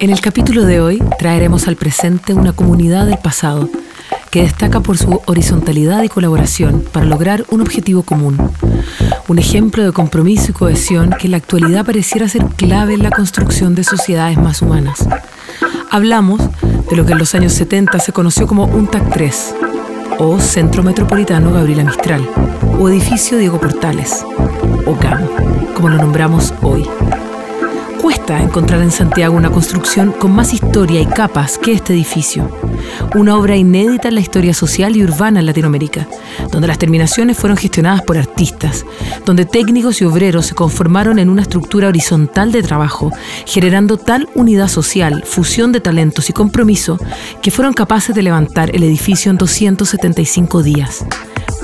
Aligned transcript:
En 0.00 0.10
el 0.10 0.20
capítulo 0.20 0.64
de 0.64 0.80
hoy 0.80 1.02
traeremos 1.18 1.66
al 1.66 1.74
presente 1.74 2.32
una 2.32 2.52
comunidad 2.52 3.04
del 3.06 3.18
pasado 3.18 3.68
que 4.30 4.42
destaca 4.42 4.78
por 4.78 4.96
su 4.96 5.20
horizontalidad 5.26 6.04
y 6.04 6.08
colaboración 6.08 6.84
para 6.92 7.04
lograr 7.04 7.44
un 7.50 7.62
objetivo 7.62 8.04
común. 8.04 8.38
Un 9.26 9.38
ejemplo 9.40 9.82
de 9.82 9.90
compromiso 9.90 10.52
y 10.52 10.54
cohesión 10.54 11.10
que 11.18 11.26
en 11.26 11.32
la 11.32 11.38
actualidad 11.38 11.84
pareciera 11.84 12.28
ser 12.28 12.44
clave 12.44 12.94
en 12.94 13.02
la 13.02 13.10
construcción 13.10 13.74
de 13.74 13.82
sociedades 13.82 14.38
más 14.38 14.62
humanas. 14.62 15.04
Hablamos 15.90 16.42
de 16.88 16.96
lo 16.96 17.04
que 17.04 17.12
en 17.12 17.18
los 17.18 17.34
años 17.34 17.52
70 17.54 17.98
se 17.98 18.12
conoció 18.12 18.46
como 18.46 18.66
UNTAC 18.66 19.12
3, 19.12 19.54
o 20.20 20.38
Centro 20.38 20.84
Metropolitano 20.84 21.50
Gabriela 21.50 21.82
Mistral, 21.82 22.24
o 22.78 22.88
Edificio 22.88 23.36
Diego 23.36 23.58
Portales, 23.58 24.24
o 24.86 24.94
GAM, 24.94 25.26
como 25.74 25.88
lo 25.88 25.96
nombramos 25.96 26.54
hoy 26.62 26.88
cuesta 28.08 28.42
encontrar 28.42 28.80
en 28.80 28.90
Santiago 28.90 29.36
una 29.36 29.50
construcción 29.50 30.12
con 30.12 30.34
más 30.34 30.54
historia 30.54 30.98
y 30.98 31.04
capas 31.04 31.58
que 31.58 31.72
este 31.72 31.92
edificio. 31.92 32.50
Una 33.14 33.36
obra 33.36 33.54
inédita 33.54 34.08
en 34.08 34.14
la 34.14 34.22
historia 34.22 34.54
social 34.54 34.96
y 34.96 35.04
urbana 35.04 35.40
en 35.40 35.44
Latinoamérica, 35.44 36.08
donde 36.50 36.68
las 36.68 36.78
terminaciones 36.78 37.36
fueron 37.36 37.58
gestionadas 37.58 38.00
por 38.00 38.16
artistas, 38.16 38.86
donde 39.26 39.44
técnicos 39.44 40.00
y 40.00 40.06
obreros 40.06 40.46
se 40.46 40.54
conformaron 40.54 41.18
en 41.18 41.28
una 41.28 41.42
estructura 41.42 41.88
horizontal 41.88 42.50
de 42.50 42.62
trabajo, 42.62 43.12
generando 43.44 43.98
tal 43.98 44.26
unidad 44.34 44.68
social, 44.68 45.22
fusión 45.26 45.70
de 45.72 45.82
talentos 45.82 46.30
y 46.30 46.32
compromiso 46.32 46.96
que 47.42 47.50
fueron 47.50 47.74
capaces 47.74 48.16
de 48.16 48.22
levantar 48.22 48.74
el 48.74 48.84
edificio 48.84 49.30
en 49.30 49.36
275 49.36 50.62
días. 50.62 51.04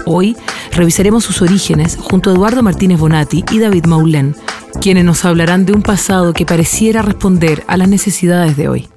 Hoy 0.07 0.37
revisaremos 0.73 1.25
sus 1.25 1.43
orígenes 1.43 1.97
junto 1.97 2.31
a 2.31 2.35
Eduardo 2.35 2.62
Martínez 2.62 2.99
Bonatti 2.99 3.45
y 3.51 3.59
David 3.59 3.87
Maulén, 3.87 4.37
quienes 4.81 5.05
nos 5.05 5.25
hablarán 5.25 5.65
de 5.65 5.73
un 5.73 5.83
pasado 5.83 6.33
que 6.33 6.47
pareciera 6.47 7.03
responder 7.03 7.65
a 7.67 7.77
las 7.77 7.89
necesidades 7.89 8.57
de 8.57 8.69
hoy. 8.69 8.89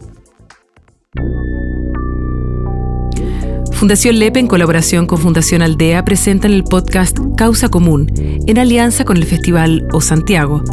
Fundación 3.78 4.18
Lepe, 4.18 4.40
en 4.40 4.48
colaboración 4.48 5.06
con 5.06 5.20
Fundación 5.20 5.62
Aldea, 5.62 6.04
presentan 6.04 6.52
el 6.52 6.64
podcast 6.64 7.20
Causa 7.38 7.70
Común, 7.70 8.12
en 8.48 8.58
alianza 8.58 9.06
con 9.06 9.18
el 9.18 9.26
Festival 9.26 9.88
O 9.94 10.02
Santiago, 10.02 10.64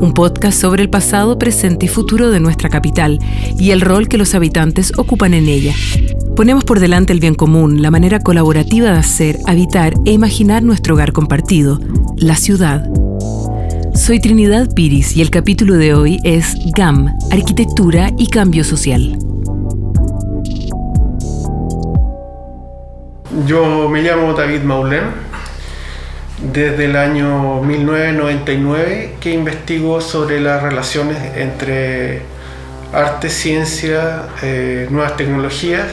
un 0.00 0.14
podcast 0.14 0.58
sobre 0.58 0.82
el 0.82 0.88
pasado, 0.88 1.38
presente 1.38 1.84
y 1.84 1.88
futuro 1.88 2.30
de 2.30 2.40
nuestra 2.40 2.70
capital 2.70 3.18
y 3.58 3.72
el 3.72 3.82
rol 3.82 4.08
que 4.08 4.16
los 4.16 4.34
habitantes 4.34 4.94
ocupan 4.96 5.34
en 5.34 5.48
ella. 5.48 5.74
Ponemos 6.36 6.64
por 6.64 6.80
delante 6.80 7.14
el 7.14 7.20
bien 7.20 7.34
común, 7.34 7.80
la 7.80 7.90
manera 7.90 8.20
colaborativa 8.20 8.90
de 8.90 8.98
hacer, 8.98 9.38
habitar 9.46 9.94
e 10.04 10.10
imaginar 10.10 10.62
nuestro 10.62 10.92
hogar 10.92 11.14
compartido, 11.14 11.80
la 12.18 12.36
ciudad. 12.36 12.86
Soy 13.94 14.20
Trinidad 14.20 14.68
Piris 14.74 15.16
y 15.16 15.22
el 15.22 15.30
capítulo 15.30 15.76
de 15.76 15.94
hoy 15.94 16.20
es 16.24 16.54
GAM, 16.76 17.08
Arquitectura 17.30 18.10
y 18.18 18.26
Cambio 18.28 18.64
Social. 18.64 19.18
Yo 23.46 23.88
me 23.88 24.02
llamo 24.02 24.34
David 24.34 24.60
Maulén, 24.60 25.04
desde 26.52 26.84
el 26.84 26.96
año 26.96 27.62
1999 27.62 29.14
que 29.20 29.32
investigo 29.32 30.02
sobre 30.02 30.40
las 30.40 30.62
relaciones 30.62 31.16
entre 31.34 32.20
arte, 32.92 33.30
ciencia, 33.30 34.26
eh, 34.42 34.86
nuevas 34.90 35.16
tecnologías 35.16 35.86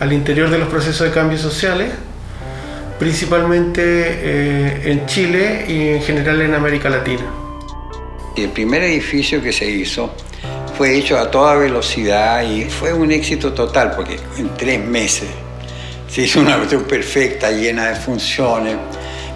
al 0.00 0.12
interior 0.12 0.50
de 0.50 0.58
los 0.58 0.68
procesos 0.68 1.06
de 1.08 1.12
cambio 1.12 1.38
sociales 1.38 1.90
principalmente 2.98 3.82
eh, 3.84 4.90
en 4.92 5.06
Chile 5.06 5.64
y 5.68 5.88
en 5.88 6.02
general 6.02 6.40
en 6.42 6.54
América 6.54 6.88
Latina. 6.88 7.24
El 8.36 8.50
primer 8.50 8.82
edificio 8.82 9.42
que 9.42 9.52
se 9.52 9.66
hizo 9.66 10.14
fue 10.76 10.96
hecho 10.96 11.18
a 11.18 11.30
toda 11.30 11.54
velocidad 11.56 12.42
y 12.42 12.64
fue 12.64 12.92
un 12.92 13.12
éxito 13.12 13.52
total 13.52 13.92
porque 13.94 14.18
en 14.38 14.54
tres 14.56 14.84
meses 14.84 15.28
se 16.08 16.22
hizo 16.22 16.40
una 16.40 16.56
versión 16.56 16.84
perfecta, 16.84 17.50
llena 17.50 17.88
de 17.88 17.96
funciones 17.96 18.76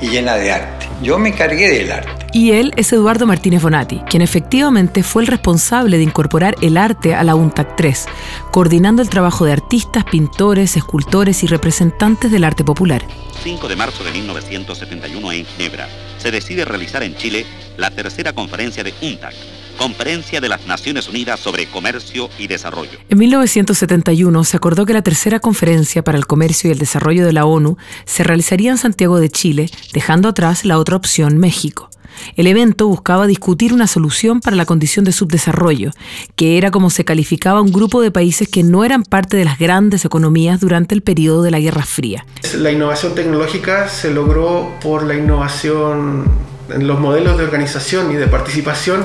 y 0.01 0.09
llena 0.09 0.37
de 0.37 0.53
arte. 0.53 0.89
Yo 1.03 1.19
me 1.19 1.33
cargué 1.33 1.71
del 1.71 1.93
arte. 1.93 2.18
Y 2.33 2.53
él 2.53 2.73
es 2.77 2.93
Eduardo 2.93 3.27
Martínez 3.27 3.63
Bonatti, 3.63 4.01
quien 4.11 4.23
efectivamente 4.23 5.03
fue 5.03 5.23
el 5.23 5.29
responsable 5.29 5.97
de 5.97 6.03
incorporar 6.03 6.57
el 6.61 6.77
arte 6.77 7.15
a 7.15 7.25
la 7.25 7.35
UNTAC 7.35 7.77
3, 7.77 8.07
coordinando 8.53 9.01
el 9.01 9.09
trabajo 9.09 9.47
de 9.47 9.53
artistas, 9.53 10.05
pintores, 10.05 10.77
escultores 10.77 11.43
y 11.43 11.47
representantes 11.47 12.31
del 12.31 12.45
arte 12.45 12.65
popular. 12.65 13.03
5 13.43 13.69
de 13.69 13.77
marzo 13.77 14.05
de 14.05 14.13
1971 14.13 15.33
en 15.33 15.47
Ginebra, 15.47 15.89
se 16.19 16.31
decide 16.31 16.65
realizar 16.65 17.03
en 17.03 17.17
Chile 17.17 17.47
la 17.77 17.91
tercera 17.91 18.35
conferencia 18.35 18.85
de 18.85 18.93
UNTAC, 19.01 19.35
Conferencia 19.79 20.41
de 20.41 20.49
las 20.49 20.67
Naciones 20.67 21.09
Unidas 21.09 21.39
sobre 21.39 21.67
Comercio 21.67 22.29
y 22.37 22.49
Desarrollo. 22.49 22.99
En 23.09 23.17
1971 23.17 24.43
se 24.43 24.57
acordó 24.57 24.85
que 24.85 24.93
la 24.93 25.03
tercera 25.03 25.39
conferencia 25.39 26.03
para 26.03 26.19
el 26.19 26.27
comercio 26.27 26.69
y 26.69 26.73
el 26.73 26.81
desarrollo 26.81 27.25
de 27.25 27.33
la 27.33 27.45
ONU 27.45 27.79
se 28.05 28.25
realizaría 28.25 28.73
en 28.73 28.79
Santiago 28.79 29.21
de 29.21 29.31
Chile, 29.31 29.71
dejando 29.95 30.29
atrás 30.29 30.65
la 30.65 30.79
otra 30.79 30.97
opción, 30.97 31.39
México. 31.39 31.91
El 32.37 32.47
evento 32.47 32.89
buscaba 32.89 33.27
discutir 33.27 33.73
una 33.73 33.87
solución 33.87 34.41
para 34.41 34.57
la 34.57 34.67
condición 34.67 35.05
de 35.05 35.13
subdesarrollo, 35.13 35.91
que 36.37 36.59
era 36.59 36.71
como 36.71 36.91
se 36.91 37.05
calificaba 37.05 37.61
un 37.61 37.73
grupo 37.73 38.01
de 38.01 38.11
países 38.11 38.49
que 38.49 38.63
no 38.63 38.85
eran 38.85 39.03
parte 39.03 39.37
de 39.37 39.45
las 39.45 39.59
grandes 39.59 40.05
economías 40.05 40.61
durante 40.61 40.95
el 40.95 41.03
periodo 41.03 41.43
de 41.43 41.51
la 41.51 41.61
Guerra 41.61 41.85
Fría. 41.85 42.25
La 42.57 42.71
innovación 42.71 43.15
tecnológica 43.15 43.89
se 43.89 44.13
logró 44.13 44.75
por 44.81 45.05
la 45.05 45.15
innovación 45.15 46.25
en 46.71 46.87
los 46.87 47.01
modelos 47.01 47.39
de 47.39 47.45
organización 47.45 48.13
y 48.13 48.17
de 48.17 48.27
participación 48.27 49.05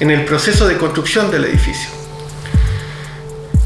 en 0.00 0.10
el 0.10 0.24
proceso 0.24 0.66
de 0.66 0.76
construcción 0.76 1.30
del 1.30 1.44
edificio. 1.44 1.90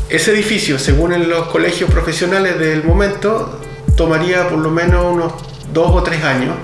Ese 0.08 0.32
edificio, 0.32 0.78
según 0.78 1.28
los 1.28 1.46
colegios 1.48 1.90
profesionales 1.90 2.58
del 2.58 2.82
momento, 2.82 3.60
tomaría 3.96 4.48
por 4.48 4.58
lo 4.58 4.70
menos 4.70 5.04
unos 5.14 5.32
dos 5.72 5.90
o 5.92 6.02
tres 6.02 6.24
años. 6.24 6.54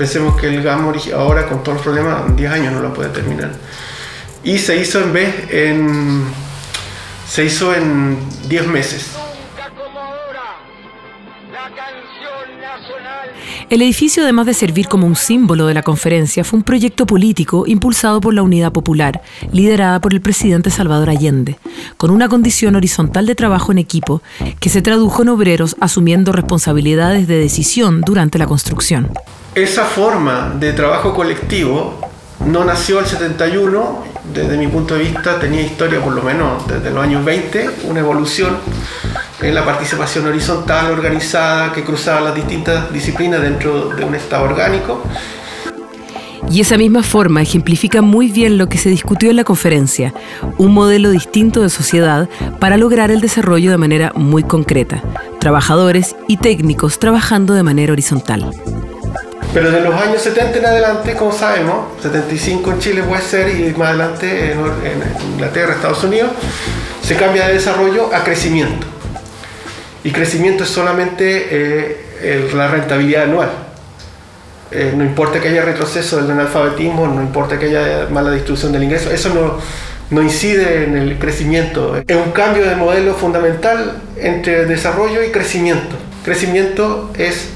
Pensemos 0.00 0.34
que 0.40 0.46
el 0.46 0.62
GAM 0.62 0.94
ahora 1.14 1.46
con 1.46 1.62
todos 1.62 1.74
los 1.74 1.82
problemas, 1.82 2.26
en 2.26 2.34
10 2.34 2.50
años 2.52 2.72
no 2.72 2.80
lo 2.80 2.94
puede 2.94 3.10
terminar. 3.10 3.52
Y 4.42 4.56
se 4.56 4.80
hizo 4.80 4.98
en 4.98 5.12
vez 5.12 5.34
en 5.50 6.24
se 7.28 7.44
hizo 7.44 7.74
en 7.74 8.16
10 8.48 8.66
meses. 8.68 9.10
El 13.68 13.82
edificio, 13.82 14.22
además 14.22 14.46
de 14.46 14.54
servir 14.54 14.88
como 14.88 15.06
un 15.06 15.16
símbolo 15.16 15.66
de 15.66 15.74
la 15.74 15.82
conferencia, 15.82 16.44
fue 16.44 16.60
un 16.60 16.64
proyecto 16.64 17.04
político 17.04 17.64
impulsado 17.66 18.22
por 18.22 18.32
la 18.32 18.42
Unidad 18.42 18.72
Popular, 18.72 19.20
liderada 19.52 20.00
por 20.00 20.14
el 20.14 20.22
presidente 20.22 20.70
Salvador 20.70 21.10
Allende, 21.10 21.58
con 21.98 22.10
una 22.10 22.30
condición 22.30 22.74
horizontal 22.74 23.26
de 23.26 23.34
trabajo 23.34 23.70
en 23.70 23.76
equipo 23.76 24.22
que 24.60 24.70
se 24.70 24.80
tradujo 24.80 25.20
en 25.20 25.28
obreros 25.28 25.76
asumiendo 25.78 26.32
responsabilidades 26.32 27.28
de 27.28 27.36
decisión 27.36 28.00
durante 28.00 28.38
la 28.38 28.46
construcción. 28.46 29.10
Esa 29.54 29.84
forma 29.84 30.52
de 30.60 30.72
trabajo 30.72 31.12
colectivo 31.12 31.98
no 32.46 32.64
nació 32.64 33.00
el 33.00 33.06
71, 33.06 34.04
desde 34.32 34.56
mi 34.56 34.68
punto 34.68 34.94
de 34.94 35.02
vista 35.02 35.40
tenía 35.40 35.60
historia 35.62 36.00
por 36.00 36.12
lo 36.12 36.22
menos 36.22 36.68
desde 36.68 36.92
los 36.92 37.02
años 37.02 37.24
20, 37.24 37.70
una 37.84 37.98
evolución 37.98 38.58
en 39.40 39.52
la 39.52 39.64
participación 39.64 40.26
horizontal 40.26 40.92
organizada 40.92 41.72
que 41.72 41.82
cruzaba 41.82 42.20
las 42.20 42.36
distintas 42.36 42.92
disciplinas 42.92 43.42
dentro 43.42 43.88
de 43.88 44.04
un 44.04 44.14
Estado 44.14 44.44
orgánico. 44.44 45.02
Y 46.48 46.60
esa 46.60 46.78
misma 46.78 47.02
forma 47.02 47.42
ejemplifica 47.42 48.02
muy 48.02 48.30
bien 48.30 48.56
lo 48.56 48.68
que 48.68 48.78
se 48.78 48.88
discutió 48.88 49.30
en 49.30 49.36
la 49.36 49.44
conferencia, 49.44 50.14
un 50.58 50.72
modelo 50.72 51.10
distinto 51.10 51.60
de 51.62 51.70
sociedad 51.70 52.28
para 52.60 52.76
lograr 52.76 53.10
el 53.10 53.20
desarrollo 53.20 53.72
de 53.72 53.78
manera 53.78 54.12
muy 54.14 54.44
concreta, 54.44 55.02
trabajadores 55.40 56.14
y 56.28 56.36
técnicos 56.36 57.00
trabajando 57.00 57.54
de 57.54 57.64
manera 57.64 57.92
horizontal. 57.92 58.52
Pero 59.52 59.72
de 59.72 59.80
los 59.80 59.94
años 60.00 60.22
70 60.22 60.58
en 60.58 60.66
adelante, 60.66 61.14
como 61.14 61.32
sabemos, 61.32 62.00
75 62.02 62.70
en 62.70 62.78
Chile 62.78 63.02
puede 63.02 63.22
ser 63.22 63.48
y 63.48 63.74
más 63.76 63.88
adelante 63.88 64.52
en, 64.52 64.60
Inglaterra, 65.32 65.74
Estados 65.74 66.04
Unidos, 66.04 66.30
se 67.02 67.16
cambia 67.16 67.48
de 67.48 67.54
desarrollo 67.54 68.14
a 68.14 68.22
crecimiento. 68.22 68.86
Y 70.04 70.12
crecimiento 70.12 70.62
es 70.62 70.70
solamente 70.70 71.48
eh, 71.50 72.50
la 72.54 72.68
rentabilidad 72.68 73.24
anual. 73.24 73.50
Eh, 74.70 74.92
no 74.96 75.02
importa 75.02 75.40
que 75.40 75.48
haya 75.48 75.64
retroceso 75.64 76.18
del 76.18 76.30
analfabetismo, 76.30 77.08
no 77.08 77.20
importa 77.20 77.58
que 77.58 77.66
haya 77.66 78.06
mala 78.08 78.30
distribución 78.30 78.70
del 78.70 78.84
ingreso, 78.84 79.10
eso 79.10 79.58
no 80.10 80.22
incide 80.22 80.84
en 80.84 80.96
el 80.96 81.18
crecimiento. 81.18 81.96
Es 82.06 82.16
un 82.16 82.30
cambio 82.30 82.64
de 82.68 82.76
modelo 82.76 83.14
fundamental 83.14 84.00
entre 84.16 84.66
desarrollo 84.66 85.24
y 85.24 85.30
crecimiento. 85.30 85.96
Crecimiento 86.24 87.10
es 87.18 87.48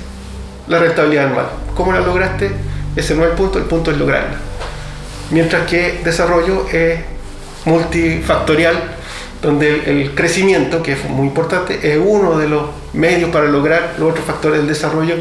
la 0.68 0.78
rentabilidad 0.78 1.26
anual. 1.26 1.46
¿Cómo 1.74 1.92
la 1.92 2.00
lograste? 2.00 2.50
Ese 2.96 3.14
no 3.14 3.24
es 3.24 3.30
el 3.30 3.36
punto, 3.36 3.58
el 3.58 3.64
punto 3.64 3.90
es 3.90 3.98
lograrla. 3.98 4.36
Mientras 5.30 5.66
que 5.68 6.00
desarrollo 6.04 6.66
es 6.72 7.00
multifactorial 7.64 8.76
donde 9.42 9.90
el, 9.90 10.14
crecimiento, 10.14 10.82
que 10.82 10.92
es 10.92 11.04
muy 11.04 11.26
importante, 11.26 11.92
es 11.92 11.98
uno 12.02 12.38
de 12.38 12.48
los 12.48 12.62
medios 12.94 13.30
para 13.30 13.46
lograr 13.46 13.94
los 13.98 14.10
otros 14.10 14.24
factores 14.24 14.58
del 14.58 14.68
desarrollo. 14.68 15.16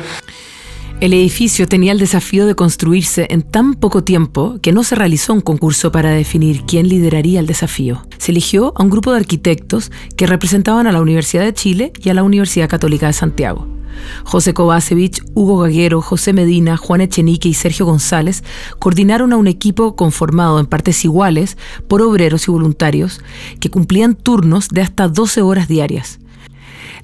El 1.03 1.11
edificio 1.11 1.67
tenía 1.67 1.91
el 1.91 1.99
desafío 1.99 2.45
de 2.45 2.55
construirse 2.55 3.27
en 3.29 3.41
tan 3.41 3.73
poco 3.73 4.05
tiempo 4.05 4.57
que 4.61 4.71
no 4.71 4.85
se 4.85 4.95
realizó 4.95 5.33
un 5.33 5.41
concurso 5.41 5.91
para 5.91 6.11
definir 6.11 6.63
quién 6.65 6.87
lideraría 6.87 7.41
el 7.41 7.45
desafío. 7.45 8.07
Se 8.19 8.31
eligió 8.31 8.71
a 8.77 8.83
un 8.83 8.89
grupo 8.89 9.11
de 9.11 9.17
arquitectos 9.17 9.91
que 10.15 10.27
representaban 10.27 10.87
a 10.87 10.93
la 10.93 11.01
Universidad 11.01 11.43
de 11.43 11.53
Chile 11.53 11.91
y 12.01 12.07
a 12.07 12.13
la 12.13 12.23
Universidad 12.23 12.69
Católica 12.69 13.07
de 13.07 13.11
Santiago. 13.11 13.67
José 14.23 14.53
Kovacevic, 14.53 15.25
Hugo 15.33 15.57
Gaguero, 15.57 16.01
José 16.01 16.31
Medina, 16.31 16.77
Juan 16.77 17.01
Echenique 17.01 17.49
y 17.49 17.53
Sergio 17.53 17.85
González 17.85 18.41
coordinaron 18.79 19.33
a 19.33 19.35
un 19.35 19.47
equipo 19.47 19.97
conformado 19.97 20.57
en 20.57 20.67
partes 20.67 21.03
iguales 21.03 21.57
por 21.89 22.01
obreros 22.01 22.47
y 22.47 22.51
voluntarios 22.51 23.19
que 23.59 23.69
cumplían 23.69 24.15
turnos 24.15 24.69
de 24.69 24.79
hasta 24.79 25.09
12 25.09 25.41
horas 25.41 25.67
diarias. 25.67 26.21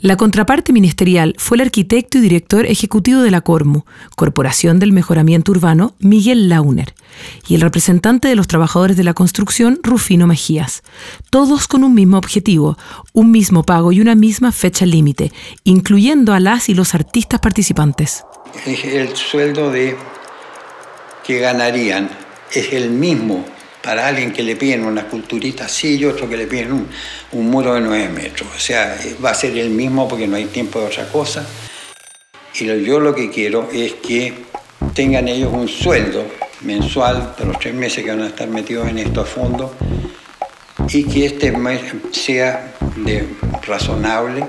La 0.01 0.15
contraparte 0.15 0.71
ministerial 0.71 1.35
fue 1.37 1.57
el 1.57 1.61
arquitecto 1.61 2.19
y 2.19 2.21
director 2.21 2.65
ejecutivo 2.65 3.19
de 3.21 3.31
la 3.31 3.41
Cormu, 3.41 3.81
Corporación 4.15 4.79
del 4.79 4.93
Mejoramiento 4.93 5.51
Urbano, 5.51 5.93
Miguel 5.99 6.47
Launer, 6.47 6.93
y 7.49 7.55
el 7.55 7.61
representante 7.61 8.29
de 8.29 8.37
los 8.37 8.47
trabajadores 8.47 8.95
de 8.95 9.03
la 9.03 9.13
construcción, 9.13 9.77
Rufino 9.83 10.25
Mejías, 10.25 10.83
todos 11.29 11.67
con 11.67 11.83
un 11.83 11.95
mismo 11.95 12.17
objetivo, 12.17 12.77
un 13.11 13.31
mismo 13.31 13.63
pago 13.63 13.91
y 13.91 13.99
una 13.99 14.15
misma 14.15 14.53
fecha 14.53 14.85
límite, 14.85 15.33
incluyendo 15.65 16.33
a 16.33 16.39
las 16.39 16.69
y 16.69 16.75
los 16.75 16.95
artistas 16.95 17.41
participantes. 17.41 18.23
El 18.65 19.13
sueldo 19.17 19.69
de 19.69 19.97
que 21.27 21.39
ganarían 21.39 22.09
es 22.53 22.71
el 22.71 22.89
mismo 22.89 23.45
para 23.83 24.07
alguien 24.07 24.33
que 24.33 24.43
le 24.43 24.55
piden 24.55 24.83
una 24.83 25.07
culturita 25.07 25.65
así 25.65 25.97
y 25.97 26.05
otro 26.05 26.29
que 26.29 26.37
le 26.37 26.47
piden 26.47 26.87
un, 27.31 27.49
muro 27.49 27.73
de 27.73 27.81
9 27.81 28.09
metros. 28.09 28.49
O 28.55 28.59
sea, 28.59 28.97
va 29.23 29.31
a 29.31 29.33
ser 29.33 29.57
el 29.57 29.69
mismo 29.69 30.07
porque 30.07 30.27
no 30.27 30.35
hay 30.35 30.45
tiempo 30.45 30.79
de 30.79 30.87
otra 30.87 31.07
cosa. 31.07 31.45
Y 32.59 32.65
yo 32.83 32.99
lo 32.99 33.15
que 33.15 33.29
quiero 33.29 33.69
es 33.71 33.93
que 33.93 34.33
tengan 34.93 35.27
ellos 35.27 35.51
un 35.53 35.67
sueldo 35.67 36.25
mensual 36.61 37.35
de 37.37 37.45
los 37.45 37.59
tres 37.59 37.73
meses 37.73 38.03
que 38.03 38.09
van 38.09 38.21
a 38.21 38.27
estar 38.27 38.47
metidos 38.49 38.87
en 38.89 38.99
esto 38.99 39.21
a 39.21 39.25
fondo 39.25 39.73
y 40.91 41.03
que 41.03 41.25
este 41.25 41.53
sea 42.11 42.73
razonable, 43.65 44.45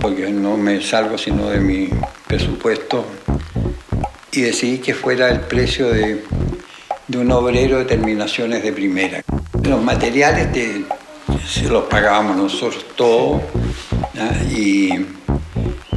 porque 0.00 0.28
no 0.30 0.56
me 0.56 0.82
salgo 0.82 1.16
sino 1.16 1.48
de 1.48 1.60
mi 1.60 1.88
presupuesto, 2.26 3.06
y 4.32 4.42
decidí 4.42 4.78
que 4.78 4.94
fuera 4.94 5.30
el 5.30 5.40
precio 5.40 5.90
de 5.90 6.22
de 7.08 7.18
un 7.18 7.32
obrero 7.32 7.78
de 7.78 7.86
terminaciones 7.86 8.62
de 8.62 8.72
primera. 8.72 9.22
Los 9.62 9.82
materiales 9.82 10.48
se 11.46 11.68
los 11.68 11.84
pagábamos 11.84 12.36
nosotros 12.36 12.84
todos 12.94 13.42
y 14.50 14.90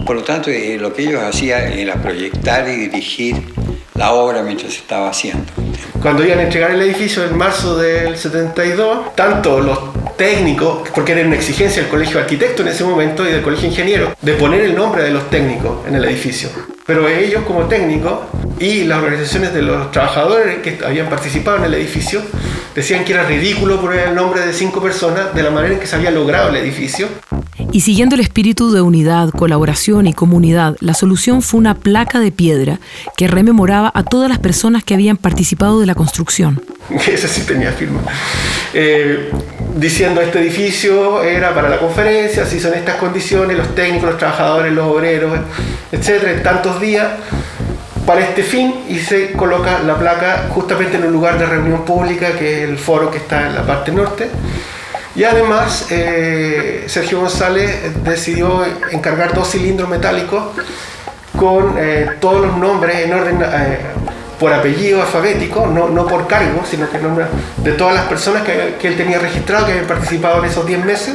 por 0.05 0.15
lo 0.15 0.23
tanto 0.23 0.49
eh, 0.49 0.77
lo 0.79 0.93
que 0.93 1.03
ellos 1.03 1.21
hacían 1.21 1.71
era 1.73 1.95
proyectar 1.95 2.67
y 2.67 2.87
dirigir 2.87 3.53
la 3.95 4.13
obra 4.13 4.41
mientras 4.41 4.73
se 4.73 4.79
estaba 4.79 5.09
haciendo. 5.09 5.51
Cuando 6.01 6.25
iban 6.25 6.39
a 6.39 6.43
entregar 6.43 6.71
el 6.71 6.81
edificio 6.81 7.23
en 7.23 7.37
marzo 7.37 7.77
del 7.77 8.17
72, 8.17 9.15
tanto 9.15 9.59
los 9.59 9.79
técnicos, 10.17 10.89
porque 10.95 11.11
era 11.11 11.25
una 11.25 11.35
exigencia 11.35 11.81
del 11.81 11.91
Colegio 11.91 12.17
de 12.17 12.23
Arquitectos 12.23 12.65
en 12.65 12.71
ese 12.71 12.83
momento 12.83 13.27
y 13.27 13.31
del 13.31 13.41
Colegio 13.41 13.63
de 13.63 13.69
Ingenieros, 13.69 14.13
de 14.21 14.33
poner 14.33 14.61
el 14.61 14.75
nombre 14.75 15.03
de 15.03 15.11
los 15.11 15.29
técnicos 15.29 15.85
en 15.87 15.95
el 15.95 16.05
edificio. 16.05 16.49
Pero 16.91 17.07
ellos 17.07 17.43
como 17.47 17.67
técnicos 17.67 18.19
y 18.59 18.83
las 18.83 18.97
organizaciones 18.97 19.53
de 19.53 19.61
los 19.61 19.91
trabajadores 19.91 20.57
que 20.57 20.77
habían 20.85 21.07
participado 21.07 21.59
en 21.59 21.63
el 21.63 21.75
edificio 21.75 22.21
decían 22.75 23.05
que 23.05 23.13
era 23.13 23.23
ridículo 23.23 23.79
poner 23.79 24.09
el 24.09 24.15
nombre 24.15 24.45
de 24.45 24.51
cinco 24.51 24.81
personas 24.81 25.33
de 25.33 25.41
la 25.41 25.51
manera 25.51 25.75
en 25.75 25.79
que 25.79 25.87
se 25.87 25.95
había 25.95 26.11
logrado 26.11 26.49
el 26.49 26.57
edificio. 26.57 27.07
Y 27.71 27.79
siguiendo 27.79 28.15
el 28.15 28.19
espíritu 28.19 28.73
de 28.73 28.81
unidad, 28.81 29.29
colaboración 29.29 30.05
y 30.05 30.13
comunidad, 30.13 30.75
la 30.81 30.93
solución 30.93 31.41
fue 31.41 31.61
una 31.61 31.75
placa 31.75 32.19
de 32.19 32.33
piedra 32.33 32.81
que 33.15 33.29
rememoraba 33.29 33.89
a 33.95 34.03
todas 34.03 34.27
las 34.27 34.39
personas 34.39 34.83
que 34.83 34.93
habían 34.93 35.15
participado 35.15 35.79
de 35.79 35.85
la 35.85 35.95
construcción. 35.95 36.61
Ese 37.07 37.29
sí 37.29 37.43
tenía 37.43 37.71
firma. 37.71 38.01
Eh, 38.73 39.31
diciendo 39.75 40.21
este 40.21 40.39
edificio 40.39 41.23
era 41.23 41.53
para 41.53 41.69
la 41.69 41.77
conferencia, 41.77 42.45
si 42.45 42.59
son 42.59 42.73
estas 42.73 42.95
condiciones, 42.95 43.57
los 43.57 43.73
técnicos, 43.73 44.09
los 44.09 44.17
trabajadores, 44.17 44.73
los 44.73 44.85
obreros, 44.85 45.39
etcétera, 45.91 46.33
en 46.33 46.43
tantos 46.43 46.79
días 46.79 47.07
para 48.05 48.21
este 48.21 48.43
fin 48.43 48.85
y 48.89 48.99
se 48.99 49.31
coloca 49.33 49.79
la 49.79 49.95
placa 49.95 50.47
justamente 50.49 50.97
en 50.97 51.05
un 51.05 51.13
lugar 51.13 51.37
de 51.37 51.45
reunión 51.45 51.85
pública 51.85 52.33
que 52.33 52.63
es 52.63 52.69
el 52.69 52.77
foro 52.77 53.11
que 53.11 53.19
está 53.19 53.47
en 53.47 53.55
la 53.55 53.65
parte 53.65 53.91
norte. 53.91 54.29
Y 55.15 55.23
además 55.23 55.87
eh, 55.91 56.85
Sergio 56.87 57.19
González 57.19 58.03
decidió 58.03 58.65
encargar 58.91 59.33
dos 59.33 59.51
cilindros 59.51 59.89
metálicos 59.89 60.43
con 61.37 61.75
eh, 61.77 62.11
todos 62.19 62.47
los 62.47 62.57
nombres 62.57 63.05
en 63.05 63.13
orden 63.13 63.41
eh, 63.41 63.79
por 64.41 64.51
apellido 64.51 65.03
alfabético, 65.03 65.67
no, 65.67 65.87
no, 65.89 66.07
por 66.07 66.25
cargo, 66.25 66.63
sino 66.67 66.89
que 66.89 66.97
de 66.97 67.73
todas 67.73 67.93
las 67.93 68.05
personas 68.05 68.41
que, 68.41 68.75
que, 68.81 68.87
él 68.87 68.97
tenía 68.97 69.19
registrado 69.19 69.67
que 69.67 69.73
habían 69.73 69.85
participado 69.85 70.43
en 70.43 70.49
esos 70.49 70.65
10 70.65 70.83
meses 70.83 71.13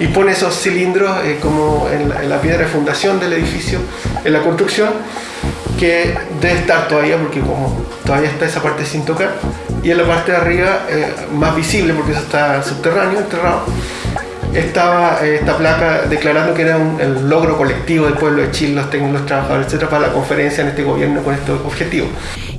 y 0.00 0.08
pone 0.08 0.32
esos 0.32 0.60
cilindros 0.60 1.16
como 1.40 1.88
en 1.88 2.08
la, 2.08 2.24
en 2.24 2.28
la 2.28 2.40
piedra 2.40 2.64
de 2.64 2.66
fundación 2.66 3.20
del 3.20 3.34
edificio, 3.34 3.78
en 4.24 4.32
la 4.32 4.40
construcción 4.40 4.88
que 5.78 6.12
debe 6.40 6.58
estar 6.58 6.88
todavía, 6.88 7.18
porque 7.18 7.38
como 7.38 7.86
todavía 8.04 8.30
está 8.30 8.46
esa 8.46 8.60
parte 8.60 8.84
sin 8.84 9.04
tocar, 9.04 9.30
y 9.84 9.92
en 9.92 9.98
la 9.98 10.04
parte 10.04 10.32
de 10.32 10.38
arriba, 10.38 10.80
eh, 10.88 11.06
más 11.32 11.54
visible, 11.54 11.94
porque 11.94 12.10
eso 12.10 12.22
está 12.22 12.64
subterráneo, 12.64 13.20
enterrado, 13.20 13.62
estaba 14.54 15.18
eh, 15.22 15.36
esta 15.36 15.56
placa 15.56 16.02
declarando 16.08 16.54
que 16.54 16.62
era 16.62 16.76
un, 16.76 17.00
el 17.00 17.28
logro 17.28 17.56
colectivo 17.56 18.06
del 18.06 18.14
pueblo 18.14 18.42
de 18.42 18.50
Chile, 18.50 18.74
los 18.74 18.90
técnicos, 18.90 19.20
los 19.20 19.26
trabajadores, 19.26 19.66
etcétera, 19.66 19.90
para 19.90 20.06
la 20.08 20.12
conferencia 20.12 20.62
en 20.62 20.68
este 20.68 20.82
gobierno 20.82 21.22
con 21.22 21.34
este 21.34 21.52
objetivo. 21.52 22.08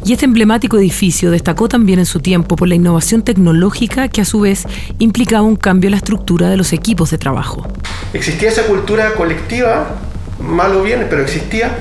Y 0.03 0.13
este 0.13 0.25
emblemático 0.25 0.77
edificio 0.77 1.29
destacó 1.31 1.67
también 1.67 1.99
en 1.99 2.05
su 2.05 2.19
tiempo 2.19 2.55
por 2.55 2.67
la 2.67 2.75
innovación 2.75 3.21
tecnológica 3.21 4.07
que 4.07 4.21
a 4.21 4.25
su 4.25 4.41
vez 4.41 4.65
implicaba 4.99 5.43
un 5.43 5.55
cambio 5.55 5.87
en 5.87 5.91
la 5.91 5.97
estructura 5.97 6.49
de 6.49 6.57
los 6.57 6.73
equipos 6.73 7.11
de 7.11 7.17
trabajo. 7.17 7.67
Existía 8.13 8.49
esa 8.49 8.63
cultura 8.63 9.13
colectiva, 9.13 9.95
mal 10.39 10.75
o 10.75 10.83
bien, 10.83 11.05
pero 11.09 11.21
existía, 11.21 11.77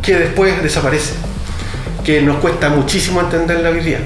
que 0.00 0.14
después 0.16 0.62
desaparece, 0.62 1.12
que 2.04 2.22
nos 2.22 2.36
cuesta 2.38 2.70
muchísimo 2.70 3.20
entenderla 3.20 3.70
hoy 3.70 3.80
día. 3.80 4.00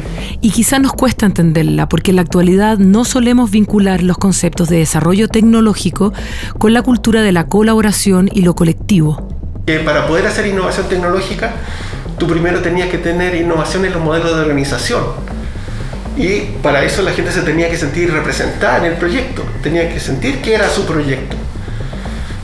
Y 0.45 0.51
quizá 0.51 0.79
nos 0.79 0.93
cuesta 0.93 1.25
entenderla 1.25 1.89
porque 1.89 2.11
en 2.11 2.17
la 2.17 2.23
actualidad 2.23 2.77
no 2.77 3.07
solemos 3.07 3.51
vincular 3.51 4.03
los 4.03 4.19
conceptos 4.19 4.69
de 4.69 4.77
desarrollo 4.77 5.27
tecnológico 5.27 6.13
con 6.59 6.75
la 6.75 6.83
cultura 6.83 7.23
de 7.23 7.33
la 7.33 7.47
colaboración 7.47 8.29
y 8.31 8.43
lo 8.43 8.55
colectivo. 8.55 9.27
Que 9.65 9.79
para 9.79 10.07
poder 10.07 10.27
hacer 10.27 10.47
innovación 10.47 10.87
tecnológica, 10.91 11.55
tú 12.19 12.27
primero 12.27 12.61
tenías 12.61 12.91
que 12.91 12.99
tener 12.99 13.35
innovación 13.37 13.87
en 13.87 13.95
los 13.95 14.03
modelos 14.03 14.37
de 14.37 14.43
organización. 14.43 15.03
Y 16.19 16.41
para 16.63 16.85
eso 16.85 17.01
la 17.01 17.13
gente 17.13 17.33
se 17.33 17.41
tenía 17.41 17.71
que 17.71 17.79
sentir 17.79 18.13
representada 18.13 18.77
en 18.81 18.93
el 18.93 18.99
proyecto, 18.99 19.43
tenía 19.63 19.89
que 19.89 19.99
sentir 19.99 20.43
que 20.43 20.57
era 20.57 20.69
su 20.69 20.85
proyecto. 20.85 21.37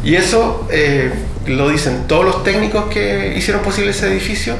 Y 0.02 0.14
eso 0.14 0.66
eh, 0.72 1.12
lo 1.44 1.68
dicen 1.68 2.04
todos 2.06 2.24
los 2.24 2.44
técnicos 2.44 2.86
que 2.86 3.34
hicieron 3.36 3.60
posible 3.60 3.90
ese 3.90 4.10
edificio, 4.10 4.56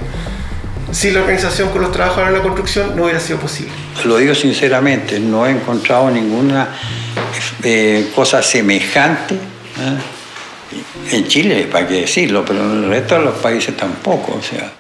sin 0.93 1.15
la 1.15 1.21
organización 1.21 1.71
con 1.71 1.83
los 1.83 1.93
trabajadores 1.93 2.33
de 2.33 2.39
la 2.39 2.43
construcción 2.43 2.97
no 2.97 3.05
hubiera 3.05 3.21
sido 3.21 3.39
posible. 3.39 3.73
Lo 4.05 4.17
digo 4.17 4.35
sinceramente, 4.35 5.21
no 5.21 5.47
he 5.47 5.51
encontrado 5.51 6.11
ninguna 6.11 6.69
eh, 7.63 8.11
cosa 8.15 8.43
semejante 8.43 9.35
¿eh? 9.35 11.17
en 11.17 11.29
Chile, 11.29 11.69
para 11.71 11.87
qué 11.87 12.03
decirlo, 12.03 12.45
pero 12.45 12.61
en 12.61 12.85
el 12.85 12.91
resto 12.91 13.17
de 13.17 13.25
los 13.25 13.35
países 13.37 13.77
tampoco. 13.77 14.37
O 14.39 14.43
sea. 14.43 14.80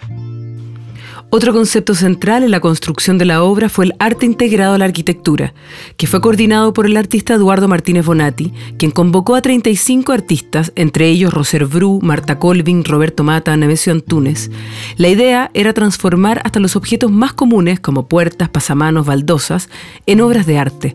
Otro 1.33 1.53
concepto 1.53 1.95
central 1.95 2.43
en 2.43 2.51
la 2.51 2.59
construcción 2.59 3.17
de 3.17 3.25
la 3.25 3.45
obra 3.45 3.69
fue 3.69 3.85
el 3.85 3.95
arte 4.01 4.27
integrado 4.27 4.75
a 4.75 4.79
la 4.79 4.85
arquitectura, 4.85 5.55
que 5.97 6.09
fue 6.09 6.21
coordinado 6.21 6.73
por 6.73 6.87
el 6.87 6.97
artista 6.97 7.35
Eduardo 7.35 7.69
Martínez 7.69 8.05
Bonatti, 8.05 8.53
quien 8.79 8.91
convocó 8.91 9.37
a 9.37 9.41
35 9.41 10.11
artistas, 10.11 10.73
entre 10.75 11.07
ellos 11.07 11.33
Roser 11.33 11.67
Bru, 11.67 12.01
Marta 12.03 12.41
Colvin, 12.41 12.83
Roberto 12.83 13.23
Mata, 13.23 13.57
Nemesio 13.57 13.93
Antunes. 13.93 14.51
La 14.97 15.07
idea 15.07 15.53
era 15.55 15.73
transformar 15.73 16.43
hasta 16.45 16.59
los 16.59 16.75
objetos 16.75 17.13
más 17.13 17.33
comunes, 17.33 17.79
como 17.79 18.09
puertas, 18.09 18.49
pasamanos, 18.49 19.07
baldosas, 19.07 19.69
en 20.07 20.23
obras 20.23 20.47
de 20.47 20.59
arte. 20.59 20.95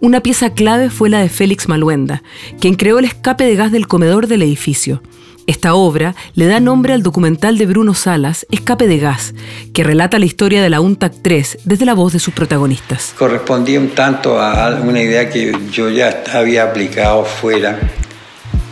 Una 0.00 0.20
pieza 0.20 0.52
clave 0.52 0.90
fue 0.90 1.08
la 1.08 1.20
de 1.20 1.30
Félix 1.30 1.66
Maluenda, 1.66 2.22
quien 2.60 2.74
creó 2.74 2.98
el 2.98 3.06
escape 3.06 3.44
de 3.44 3.56
gas 3.56 3.72
del 3.72 3.86
comedor 3.86 4.26
del 4.26 4.42
edificio. 4.42 5.00
Esta 5.46 5.74
obra 5.74 6.14
le 6.34 6.46
da 6.46 6.60
nombre 6.60 6.92
al 6.92 7.02
documental 7.02 7.58
de 7.58 7.66
Bruno 7.66 7.94
Salas, 7.94 8.46
Escape 8.50 8.86
de 8.86 8.98
Gas, 8.98 9.34
que 9.74 9.82
relata 9.82 10.20
la 10.20 10.24
historia 10.24 10.62
de 10.62 10.70
la 10.70 10.80
UNTAC 10.80 11.14
3 11.20 11.58
desde 11.64 11.84
la 11.84 11.94
voz 11.94 12.12
de 12.12 12.20
sus 12.20 12.32
protagonistas. 12.32 13.12
Correspondía 13.18 13.80
un 13.80 13.90
tanto 13.90 14.40
a 14.40 14.80
una 14.80 15.00
idea 15.00 15.28
que 15.28 15.52
yo 15.72 15.90
ya 15.90 16.22
había 16.32 16.64
aplicado 16.64 17.24
fuera, 17.24 17.78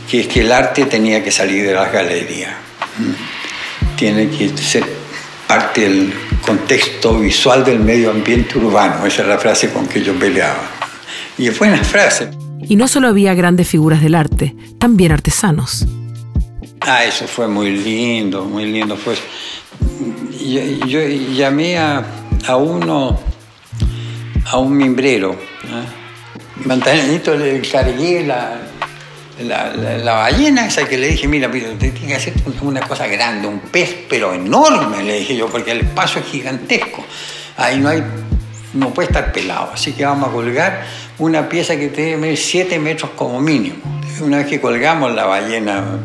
que 0.08 0.20
es 0.20 0.26
que 0.28 0.42
el 0.42 0.52
arte 0.52 0.84
tenía 0.86 1.24
que 1.24 1.32
salir 1.32 1.66
de 1.66 1.74
las 1.74 1.92
galerías. 1.92 2.52
Tiene 3.96 4.28
que 4.28 4.56
ser 4.56 4.84
parte 5.48 5.82
del 5.82 6.12
contexto 6.40 7.18
visual 7.18 7.64
del 7.64 7.80
medio 7.80 8.10
ambiente 8.10 8.58
urbano. 8.58 9.04
Esa 9.06 9.22
es 9.22 9.28
la 9.28 9.38
frase 9.38 9.70
con 9.70 9.88
que 9.88 10.02
yo 10.02 10.16
peleaba. 10.16 10.70
Y 11.36 11.48
fue 11.48 11.68
una 11.68 11.82
frase. 11.82 12.30
Y 12.62 12.76
no 12.76 12.86
solo 12.86 13.08
había 13.08 13.34
grandes 13.34 13.66
figuras 13.68 14.00
del 14.00 14.14
arte, 14.14 14.54
también 14.78 15.10
artesanos. 15.10 15.86
Ah, 16.80 17.04
eso 17.04 17.26
fue 17.26 17.46
muy 17.46 17.70
lindo, 17.70 18.44
muy 18.44 18.64
lindo. 18.64 18.96
Fue. 18.96 19.14
Yo, 20.40 20.62
yo 20.87 21.00
llamé 21.34 21.78
a, 21.78 22.02
a, 22.46 22.56
uno, 22.56 23.20
a 24.46 24.58
un 24.58 24.76
mimbrero. 24.76 25.32
¿eh? 25.32 26.64
Mantanito 26.64 27.37
le 27.37 27.60
cargué 27.62 28.26
la, 28.26 28.60
ballena 30.02 30.66
esa 30.66 30.88
que 30.88 30.99
le 30.99 31.08
dije, 31.08 31.28
mira, 31.28 31.50
tiene 31.50 31.92
que 31.92 32.14
hacer 32.14 32.34
una 32.62 32.80
cosa 32.80 33.06
grande, 33.06 33.46
un 33.46 33.60
pez, 33.60 34.06
pero 34.08 34.34
enorme, 34.34 35.02
le 35.02 35.20
dije 35.20 35.37
yo, 35.37 35.49
porque 35.49 35.72
el 35.72 35.80
espacio 35.80 36.20
es 36.20 36.28
gigantesco. 36.28 37.04
Ahí 37.56 37.78
no 37.78 37.90
hay, 37.90 38.02
no 38.75 38.90
puede 38.92 39.08
estar 39.08 39.32
pelado. 39.32 39.70
Así 39.75 39.92
que 39.92 40.04
vamos 40.04 40.30
a 40.30 40.32
colgar 40.32 40.87
una 41.18 41.49
pieza 41.49 41.76
que 41.76 41.88
tiene 41.88 42.37
7 42.37 42.78
metros 42.78 43.10
como 43.16 43.40
mínimo. 43.40 43.76
Una 44.20 44.38
vez 44.38 44.46
que 44.46 44.60
colgamos 44.60 45.14
la 45.14 45.25
ballena, 45.25 45.99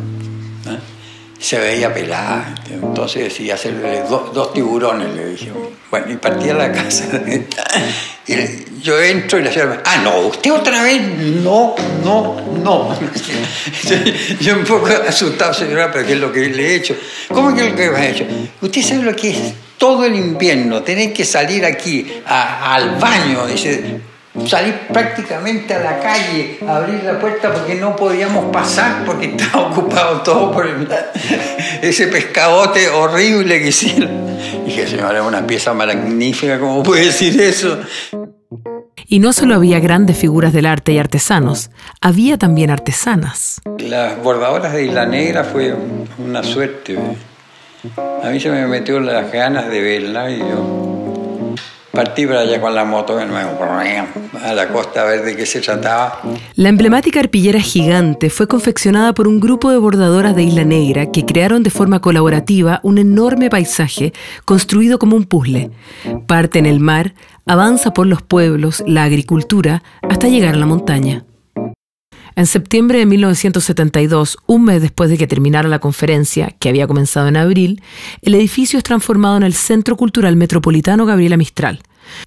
se 1.39 1.59
veía 1.59 1.93
pelada. 1.93 2.55
Entonces 2.69 3.25
decía 3.25 3.55
hacerle 3.55 4.03
dos, 4.09 4.53
tiburones, 4.53 5.13
le 5.13 5.29
dije. 5.29 5.51
Bueno, 5.91 6.11
y 6.11 6.17
partía 6.17 6.53
a 6.53 6.57
la 6.57 6.71
casa. 6.71 7.05
y 8.27 8.81
yo 8.81 8.99
entro 8.99 9.39
y 9.39 9.43
la 9.43 9.51
señora 9.51 9.81
ah, 9.85 9.97
no, 10.03 10.17
usted 10.27 10.51
otra 10.51 10.83
vez, 10.83 11.01
no, 11.01 11.75
no, 12.03 12.41
no. 12.63 12.97
yo 14.39 14.55
un 14.55 14.63
poco 14.63 14.87
asustado, 15.07 15.53
señora, 15.53 15.91
pero 15.91 16.05
¿qué 16.05 16.13
es 16.13 16.19
lo 16.19 16.31
que 16.31 16.47
le 16.49 16.67
he 16.67 16.75
hecho? 16.75 16.95
¿Cómo 17.29 17.53
que 17.55 17.65
es 17.65 17.71
lo 17.71 17.75
que 17.75 17.89
me 17.89 17.97
ha 17.97 18.09
hecho? 18.09 18.25
Usted 18.61 18.81
sabe 18.81 19.03
lo 19.03 19.15
que 19.15 19.31
es 19.31 19.37
todo 19.77 20.05
el 20.05 20.15
invierno, 20.15 20.83
tener 20.83 21.13
que 21.13 21.25
salir 21.25 21.65
aquí 21.65 22.07
al 22.25 22.95
baño, 22.97 23.45
dice 23.47 24.01
Salí 24.47 24.73
prácticamente 24.91 25.73
a 25.73 25.79
la 25.79 25.99
calle 25.99 26.59
a 26.67 26.77
abrir 26.77 27.03
la 27.03 27.17
puerta 27.19 27.53
porque 27.53 27.75
no 27.75 27.95
podíamos 27.95 28.51
pasar 28.51 29.05
porque 29.05 29.27
estaba 29.27 29.67
ocupado 29.71 30.21
todo 30.21 30.51
por 30.51 30.67
ese 31.81 32.07
pescadote 32.07 32.89
horrible 32.89 33.59
que 33.61 33.69
hicieron. 33.69 34.37
Dije, 34.65 34.87
señora, 34.87 35.19
es 35.19 35.25
una 35.25 35.47
pieza 35.47 35.73
magnífica, 35.73 36.59
¿cómo 36.59 36.83
puede 36.83 37.05
decir 37.05 37.39
eso? 37.39 37.79
Y 39.07 39.19
no 39.19 39.31
solo 39.31 39.55
había 39.55 39.79
grandes 39.79 40.17
figuras 40.17 40.51
del 40.51 40.65
arte 40.65 40.91
y 40.91 40.97
artesanos, 40.97 41.71
había 42.01 42.37
también 42.37 42.71
artesanas. 42.71 43.61
Las 43.79 44.21
bordadoras 44.21 44.73
de 44.73 44.85
Isla 44.85 45.05
Negra 45.05 45.43
fue 45.45 45.73
una 46.17 46.43
suerte. 46.43 46.97
A 48.23 48.29
mí 48.29 48.39
se 48.39 48.49
me 48.49 48.67
metió 48.67 48.99
las 48.99 49.31
ganas 49.31 49.69
de 49.69 49.81
verla 49.81 50.29
y 50.29 50.39
yo 50.39 51.04
Partí 51.95 52.27
para 52.27 52.41
allá 52.41 52.59
con 52.59 52.75
la 52.75 52.83
moto 52.83 53.15
de 53.15 53.25
nuevo, 53.25 53.57
a 54.43 54.53
la 54.53 54.67
costa 54.67 55.01
a 55.01 55.05
ver 55.05 55.23
de 55.23 55.35
qué 55.35 55.45
se 55.45 55.61
trataba. 55.61 56.21
La 56.55 56.69
emblemática 56.69 57.21
arpillera 57.21 57.61
gigante 57.61 58.29
fue 58.29 58.47
confeccionada 58.47 59.13
por 59.13 59.27
un 59.29 59.39
grupo 59.39 59.71
de 59.71 59.77
bordadoras 59.77 60.35
de 60.35 60.43
Isla 60.43 60.65
Negra 60.65 61.11
que 61.11 61.25
crearon 61.25 61.63
de 61.63 61.69
forma 61.69 62.01
colaborativa 62.01 62.81
un 62.83 62.97
enorme 62.97 63.49
paisaje 63.49 64.13
construido 64.43 64.99
como 64.99 65.15
un 65.15 65.23
puzzle. 65.23 65.71
Parte 66.27 66.59
en 66.59 66.65
el 66.65 66.81
mar, 66.81 67.13
avanza 67.45 67.93
por 67.93 68.07
los 68.07 68.21
pueblos, 68.21 68.83
la 68.85 69.03
agricultura, 69.03 69.81
hasta 70.01 70.27
llegar 70.27 70.55
a 70.55 70.57
la 70.57 70.65
montaña. 70.65 71.23
En 72.37 72.47
septiembre 72.47 72.99
de 72.99 73.05
1972, 73.05 74.37
un 74.45 74.65
mes 74.65 74.81
después 74.81 75.09
de 75.09 75.17
que 75.17 75.25
terminara 75.25 75.69
la 75.69 75.79
conferencia, 75.79 76.53
que 76.59 76.67
había 76.67 76.85
comenzado 76.85 77.29
en 77.29 77.37
abril, 77.37 77.81
el 78.21 78.35
edificio 78.35 78.77
es 78.77 78.83
transformado 78.83 79.37
en 79.37 79.43
el 79.43 79.53
Centro 79.53 79.95
Cultural 79.95 80.35
Metropolitano 80.35 81.05
Gabriela 81.05 81.37
Mistral. 81.37 81.81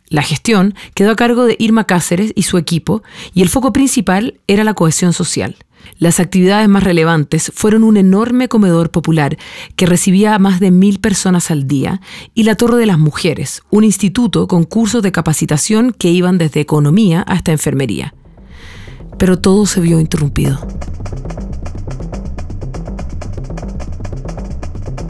La 0.09 0.23
gestión 0.23 0.75
quedó 0.95 1.11
a 1.11 1.17
cargo 1.17 1.45
de 1.45 1.57
Irma 1.59 1.85
Cáceres 1.85 2.33
y 2.35 2.45
su 2.45 2.57
equipo, 2.57 3.03
y 3.35 3.43
el 3.43 3.51
foco 3.51 3.71
principal 3.75 4.41
era 4.47 4.65
la 4.65 4.73
cohesión 4.73 5.13
social. 5.13 5.57
Las 5.99 6.21
actividades 6.21 6.71
más 6.71 6.85
relevantes 6.85 7.53
fueron 7.55 7.85
un 7.85 7.99
enorme 7.99 8.49
comedor 8.49 8.91
popular 8.91 9.37
que 9.77 9.85
recibía 9.85 10.35
a 10.35 10.39
más 10.39 10.59
de 10.59 10.71
mil 10.71 11.01
personas 11.01 11.51
al 11.51 11.69
día 11.69 12.01
y 12.35 12.45
la 12.45 12.55
Torre 12.55 12.79
de 12.79 12.87
las 12.87 12.99
Mujeres, 12.99 13.63
un 13.69 13.85
instituto 13.85 14.49
con 14.49 14.65
cursos 14.65 15.03
de 15.03 15.13
capacitación 15.13 15.93
que 15.93 16.09
iban 16.09 16.39
desde 16.39 16.61
economía 16.61 17.21
hasta 17.21 17.53
enfermería 17.53 18.15
pero 19.19 19.39
todo 19.39 19.67
se 19.67 19.81
vio 19.81 20.01
interrumpido. 20.01 20.59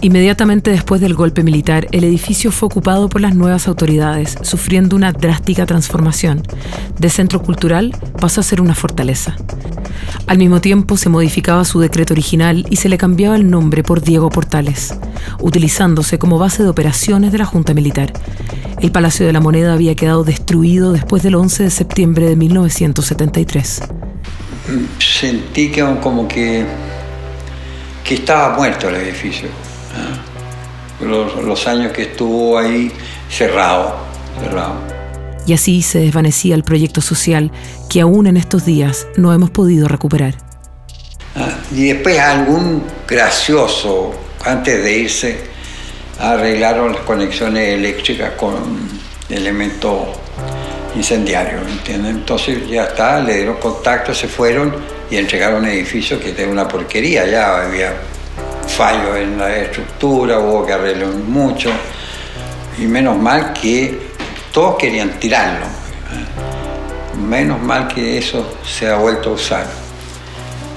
Inmediatamente 0.01 0.71
después 0.71 1.01
del 1.01 1.15
golpe 1.15 1.43
militar, 1.43 1.89
el 1.91 2.05
edificio 2.05 2.53
fue 2.53 2.69
ocupado 2.69 3.09
por 3.09 3.21
las 3.21 3.35
nuevas 3.35 3.67
autoridades, 3.67 4.39
sufriendo 4.43 4.95
una 4.95 5.13
drástica 5.13 5.67
transformación. 5.67 6.43
De 6.99 7.11
centro 7.11 7.43
cultural 7.43 7.97
pasó 8.21 8.41
a 8.41 8.45
ser 8.45 8.61
una 8.61 8.77
fortaleza. 8.77 9.37
Al 10.29 10.39
mismo 10.39 10.61
tiempo 10.61 10.97
se 10.97 11.09
modificaba 11.09 11.65
su 11.65 11.81
decreto 11.81 12.15
original 12.15 12.65
y 12.71 12.77
se 12.77 12.89
le 12.89 12.97
cambiaba 12.97 13.35
el 13.35 13.51
nombre 13.51 13.83
por 13.83 14.01
Diego 14.01 14.31
Portales, 14.31 14.95
utilizándose 15.41 16.19
como 16.19 16.39
base 16.39 16.63
de 16.63 16.69
operaciones 16.69 17.33
de 17.33 17.39
la 17.39 17.47
Junta 17.47 17.75
Militar. 17.75 18.13
El 18.81 18.93
Palacio 18.93 19.27
de 19.27 19.33
la 19.33 19.41
Moneda 19.41 19.73
había 19.73 19.97
quedado 19.97 20.23
destruido 20.23 20.93
después 20.93 21.25
del 21.25 21.35
11 21.35 21.65
de 21.65 21.71
septiembre 21.71 22.29
de 22.29 22.37
1973. 22.37 23.83
Sentí 24.99 25.71
que 25.71 25.83
como 26.03 26.29
que, 26.29 26.65
que 28.05 28.15
estaba 28.15 28.57
muerto 28.57 28.89
el 28.89 28.97
edificio. 28.97 29.49
Los, 31.01 31.67
años 31.67 31.93
que 31.93 32.03
estuvo 32.03 32.59
ahí 32.59 32.91
cerrado, 33.31 33.97
cerrado. 34.43 34.75
Y 35.47 35.53
así 35.53 35.81
se 35.81 36.01
desvanecía 36.01 36.55
el 36.55 36.65
proyecto 36.65 37.01
social 37.01 37.51
que 37.89 38.01
aún 38.01 38.27
en 38.27 38.37
estos 38.37 38.65
días 38.67 39.07
no 39.17 39.33
hemos 39.33 39.51
podido 39.51 39.89
recuperar. 39.89 40.35
Ah, 41.37 41.55
y 41.75 41.87
después 41.89 42.19
algún 42.19 42.83
gracioso, 43.07 44.13
antes 44.45 44.83
de 44.83 44.99
irse, 44.99 45.39
arreglaron 46.19 46.93
las 46.93 47.03
conexiones 47.03 47.75
eléctricas 47.75 48.33
con 48.33 48.57
elementos 49.31 50.09
incendiarios, 50.95 51.63
¿entiendes? 51.67 52.13
Entonces 52.13 52.69
ya 52.69 52.85
está, 52.85 53.21
le 53.21 53.37
dieron 53.37 53.57
contacto, 53.57 54.15
se 54.15 54.29
fueron 54.29 54.75
y 55.11 55.17
entregaron 55.17 55.63
un 55.63 55.69
edificio 55.69 56.19
que 56.21 56.31
era 56.31 56.49
una 56.51 56.67
porquería, 56.67 57.27
ya 57.27 57.63
había 57.63 57.95
fallos 58.67 59.17
en 59.17 59.39
la 59.39 59.57
estructura, 59.57 60.39
hubo 60.39 60.67
que 60.67 60.73
arreglar 60.73 61.09
mucho, 61.09 61.71
y 62.79 62.83
menos 62.83 63.17
mal 63.19 63.53
que 63.53 64.09
todos 64.53 64.77
querían 64.77 65.19
tirarlo, 65.19 65.67
menos 67.29 67.61
mal 67.61 67.89
que 67.89 68.19
eso 68.19 68.59
se 68.65 68.89
ha 68.89 68.97
vuelto 68.97 69.31
a 69.31 69.33
usar. 69.33 69.67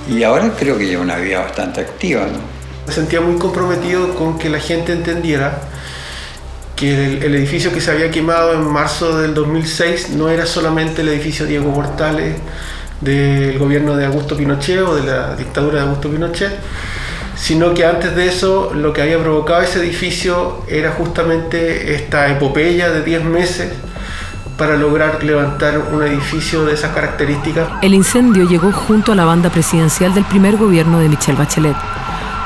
Y 0.10 0.24
ahora 0.24 0.51
creo 0.58 0.77
que 0.77 0.88
lleva 0.88 1.03
una 1.03 1.18
vida 1.18 1.39
bastante 1.39 1.82
activa, 1.82 2.22
¿no? 2.22 2.39
Me 2.88 2.94
sentía 2.94 3.22
muy 3.22 3.38
comprometido 3.38 4.15
con 4.15 4.39
que 4.39 4.50
la 4.50 4.60
gente 4.60 4.91
entendiera 4.91 5.62
que 6.82 7.20
el, 7.24 7.36
edificio 7.36 7.72
que 7.72 7.80
se 7.80 7.92
había 7.92 8.10
quemado 8.10 8.56
en 8.56 8.68
marzo 8.68 9.16
del 9.20 9.36
2006 9.36 10.10
no 10.16 10.30
era 10.30 10.48
solamente 10.48 11.04
el 11.04 11.10
edificio 11.10 11.46
Diego 11.46 11.72
Portales 11.72 12.38
del 13.00 13.60
gobierno 13.60 13.96
de 13.96 14.06
Augusto 14.08 14.36
Pinochet 14.36 14.80
o 14.80 14.96
de 14.96 15.04
la 15.04 15.36
dictadura 15.36 15.76
de 15.76 15.82
Augusto 15.84 16.10
Pinochet, 16.10 16.52
sino 17.36 17.76
que 17.76 17.86
antes 17.86 18.16
de 18.16 18.28
eso 18.28 18.72
lo 18.74 18.94
que 18.94 19.04
había 19.04 19.20
provocado 19.20 19.62
ese 19.62 19.78
edificio 19.78 20.66
era 20.68 20.94
justamente 20.94 21.94
esta 21.94 22.32
epopeya 22.32 22.90
de 22.90 23.04
10 23.04 23.26
meses 23.26 23.74
para 24.58 24.76
lograr 24.76 25.24
levantar 25.24 25.78
un 25.78 26.02
edificio 26.02 26.66
de 26.66 26.74
esas 26.74 26.96
características. 26.96 27.70
El 27.84 27.94
incendio 27.94 28.50
llegó 28.50 28.72
junto 28.72 29.12
a 29.12 29.16
la 29.16 29.26
banda 29.26 29.52
presidencial 29.52 30.16
del 30.16 30.26
primer 30.26 30.58
gobierno 30.58 30.98
de 30.98 31.10
Michelle 31.10 31.38
Bachelet 31.38 31.78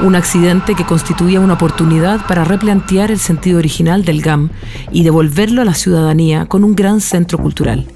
un 0.02 0.16
accidente 0.16 0.76
que 0.76 0.86
constituía 0.86 1.40
una 1.40 1.54
oportunidad 1.54 2.26
para 2.28 2.44
replantear 2.44 3.12
el 3.12 3.20
sentido 3.20 3.60
original 3.60 4.04
del 4.04 4.22
GAM 4.22 4.50
y 4.92 5.04
devolverlo 5.04 5.62
a 5.62 5.66
la 5.66 5.74
ciudadanía 5.74 6.46
con 6.46 6.64
un 6.64 6.76
gran 6.76 7.02
centro 7.02 7.38
cultural. 7.38 7.88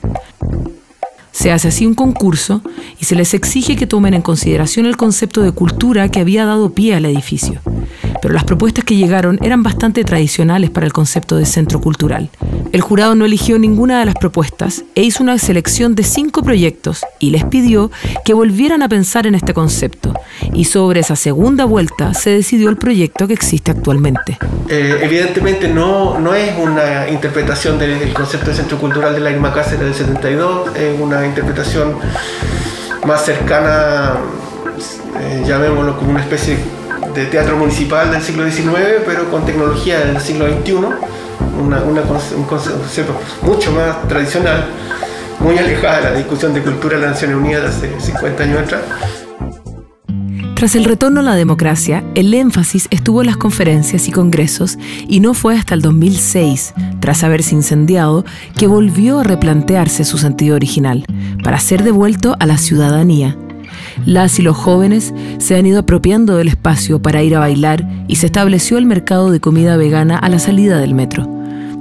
Se 1.31 1.51
hace 1.51 1.69
así 1.69 1.85
un 1.85 1.93
concurso 1.93 2.61
y 2.99 3.05
se 3.05 3.15
les 3.15 3.33
exige 3.33 3.75
que 3.75 3.87
tomen 3.87 4.13
en 4.13 4.21
consideración 4.21 4.85
el 4.85 4.97
concepto 4.97 5.41
de 5.41 5.51
cultura 5.51 6.09
que 6.09 6.19
había 6.19 6.45
dado 6.45 6.73
pie 6.73 6.95
al 6.95 7.05
edificio. 7.05 7.61
Pero 8.21 8.33
las 8.33 8.43
propuestas 8.43 8.83
que 8.83 8.95
llegaron 8.95 9.39
eran 9.41 9.63
bastante 9.63 10.03
tradicionales 10.03 10.69
para 10.69 10.85
el 10.85 10.93
concepto 10.93 11.37
de 11.37 11.45
centro 11.45 11.79
cultural. 11.79 12.29
El 12.71 12.81
jurado 12.81 13.15
no 13.15 13.25
eligió 13.25 13.57
ninguna 13.57 13.99
de 13.99 14.05
las 14.05 14.15
propuestas 14.15 14.83
e 14.93 15.01
hizo 15.01 15.23
una 15.23 15.39
selección 15.39 15.95
de 15.95 16.03
cinco 16.03 16.43
proyectos 16.43 17.03
y 17.17 17.31
les 17.31 17.43
pidió 17.43 17.89
que 18.23 18.35
volvieran 18.35 18.83
a 18.83 18.89
pensar 18.89 19.25
en 19.25 19.33
este 19.33 19.55
concepto. 19.55 20.13
Y 20.53 20.65
sobre 20.65 20.99
esa 20.99 21.15
segunda 21.15 21.65
vuelta 21.65 22.13
se 22.13 22.29
decidió 22.29 22.69
el 22.69 22.77
proyecto 22.77 23.27
que 23.27 23.33
existe 23.33 23.71
actualmente. 23.71 24.37
Eh, 24.67 24.99
evidentemente 25.01 25.67
no, 25.67 26.19
no 26.19 26.35
es 26.35 26.55
una 26.59 27.09
interpretación 27.09 27.79
del 27.79 28.13
concepto 28.13 28.51
de 28.51 28.57
centro 28.57 28.77
cultural 28.77 29.15
de 29.15 29.21
la 29.21 29.31
Irma 29.31 29.51
Cáceres 29.51 29.79
del 29.79 29.93
72, 29.95 30.75
es 30.75 30.99
una 30.99 31.25
interpretación 31.25 31.95
más 33.07 33.25
cercana, 33.25 34.17
eh, 35.19 35.43
llamémoslo 35.47 35.97
como 35.97 36.11
una 36.11 36.21
especie 36.21 36.57
de 37.15 37.25
teatro 37.25 37.57
municipal 37.57 38.11
del 38.11 38.21
siglo 38.21 38.49
XIX, 38.49 39.01
pero 39.05 39.31
con 39.31 39.43
tecnología 39.43 40.01
del 40.01 40.21
siglo 40.21 40.45
XXI 40.47 40.75
una, 41.61 41.81
un 41.83 42.43
concepto 42.45 43.19
mucho 43.41 43.71
más 43.71 44.07
tradicional, 44.07 44.65
muy 45.39 45.57
alejada 45.57 45.97
de 45.97 46.03
la 46.03 46.11
discusión 46.13 46.53
de 46.53 46.61
cultura 46.61 46.97
de 46.97 47.01
las 47.03 47.11
Naciones 47.11 47.37
Unidas 47.37 47.75
hace 47.75 47.99
50 47.99 48.43
años 48.43 48.59
atrás. 48.59 48.81
Tras 50.59 50.75
el 50.75 50.83
retorno 50.83 51.21
a 51.21 51.23
la 51.23 51.35
democracia, 51.35 52.03
el 52.15 52.33
énfasis 52.33 52.89
estuvo 52.91 53.21
en 53.21 53.27
las 53.27 53.37
conferencias 53.37 54.09
y 54.09 54.11
congresos 54.11 54.77
y 55.07 55.21
no 55.21 55.33
fue 55.33 55.55
hasta 55.57 55.73
el 55.73 55.81
2006, 55.81 56.73
tras 56.99 57.23
haberse 57.23 57.55
incendiado, 57.55 58.25
que 58.57 58.67
volvió 58.67 59.19
a 59.19 59.23
replantearse 59.23 60.03
su 60.03 60.17
sentido 60.17 60.57
original, 60.57 61.05
para 61.45 61.61
ser 61.61 61.83
devuelto 61.83 62.35
a 62.41 62.45
la 62.45 62.57
ciudadanía. 62.57 63.37
Las 64.05 64.39
y 64.39 64.41
los 64.41 64.57
jóvenes 64.57 65.13
se 65.37 65.55
han 65.55 65.65
ido 65.65 65.79
apropiando 65.79 66.35
del 66.37 66.47
espacio 66.47 67.01
para 67.01 67.23
ir 67.23 67.35
a 67.35 67.39
bailar 67.39 67.87
y 68.07 68.15
se 68.15 68.25
estableció 68.25 68.77
el 68.77 68.85
mercado 68.85 69.31
de 69.31 69.39
comida 69.39 69.77
vegana 69.77 70.17
a 70.17 70.29
la 70.29 70.39
salida 70.39 70.79
del 70.79 70.93
metro. 70.93 71.27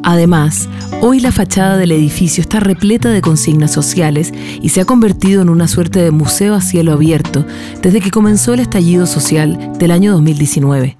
Además, 0.04 0.68
hoy 1.00 1.20
la 1.20 1.32
fachada 1.32 1.76
del 1.76 1.92
edificio 1.92 2.40
está 2.40 2.60
repleta 2.60 3.10
de 3.10 3.20
consignas 3.20 3.72
sociales 3.72 4.32
y 4.62 4.68
se 4.70 4.80
ha 4.80 4.84
convertido 4.84 5.42
en 5.42 5.48
una 5.48 5.68
suerte 5.68 6.00
de 6.00 6.10
museo 6.10 6.54
a 6.54 6.60
cielo 6.60 6.92
abierto 6.92 7.44
desde 7.82 8.00
que 8.00 8.10
comenzó 8.10 8.54
el 8.54 8.60
estallido 8.60 9.06
social 9.06 9.72
del 9.78 9.90
año 9.90 10.12
2019. 10.12 10.96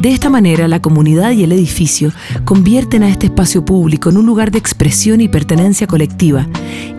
De 0.00 0.10
esta 0.10 0.30
manera, 0.30 0.68
la 0.68 0.80
comunidad 0.80 1.32
y 1.32 1.42
el 1.42 1.50
edificio 1.50 2.12
convierten 2.44 3.02
a 3.02 3.08
este 3.08 3.26
espacio 3.26 3.64
público 3.64 4.10
en 4.10 4.16
un 4.16 4.26
lugar 4.26 4.52
de 4.52 4.58
expresión 4.58 5.20
y 5.20 5.26
pertenencia 5.28 5.88
colectiva 5.88 6.46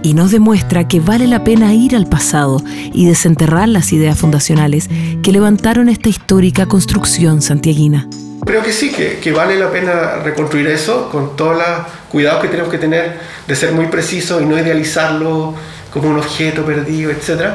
y 0.04 0.14
nos 0.14 0.32
demuestra 0.32 0.86
que 0.86 1.00
vale 1.00 1.26
la 1.26 1.46
pena 1.46 1.74
ir 1.74 1.96
al 1.96 2.08
pasado 2.08 2.62
y 2.94 3.06
desenterrar 3.06 3.70
las 3.70 3.94
ideas 3.94 4.18
fundacionales 4.18 4.90
que 5.24 5.32
levantaron 5.32 5.88
esta 5.88 6.10
histórica 6.10 6.66
construcción 6.66 7.42
santiaguina. 7.42 8.10
Creo 8.46 8.64
que 8.64 8.74
sí, 8.74 8.92
que, 8.92 9.32
vale 9.32 9.58
la 9.58 9.72
pena 9.72 10.18
reconstruir 10.22 10.68
eso 10.68 11.10
con 11.10 11.38
todos 11.38 11.56
los 11.56 11.88
cuidados 12.10 12.42
que 12.42 12.50
tenemos 12.50 12.70
que 12.70 12.80
tener 12.80 13.18
de 13.48 13.56
ser 13.56 13.72
muy 13.72 13.86
precisos 13.86 14.42
y 14.42 14.46
no 14.46 14.60
idealizarlo 14.60 15.56
como 15.90 16.10
un 16.10 16.18
objeto 16.18 16.66
perdido, 16.66 17.12
etc. 17.12 17.52